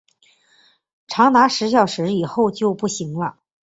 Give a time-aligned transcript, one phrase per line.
[1.05, 3.37] 长达十小时以后就不行了